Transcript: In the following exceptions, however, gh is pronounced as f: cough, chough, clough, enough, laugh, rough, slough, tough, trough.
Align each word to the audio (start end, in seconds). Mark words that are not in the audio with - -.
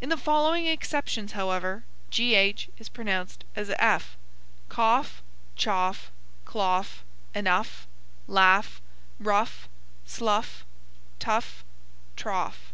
In 0.00 0.08
the 0.08 0.16
following 0.16 0.66
exceptions, 0.66 1.32
however, 1.32 1.84
gh 2.10 2.70
is 2.78 2.88
pronounced 2.88 3.44
as 3.54 3.68
f: 3.78 4.16
cough, 4.70 5.22
chough, 5.56 6.10
clough, 6.46 7.02
enough, 7.34 7.86
laugh, 8.26 8.80
rough, 9.20 9.68
slough, 10.06 10.64
tough, 11.18 11.64
trough. 12.16 12.72